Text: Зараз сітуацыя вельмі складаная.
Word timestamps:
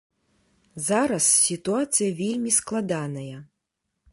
Зараз 0.85 1.27
сітуацыя 1.41 2.09
вельмі 2.23 2.51
складаная. 2.59 3.37